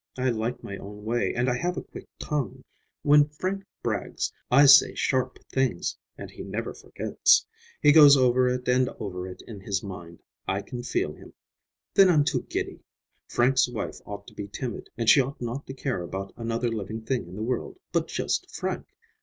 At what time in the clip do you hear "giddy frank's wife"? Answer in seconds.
12.49-13.99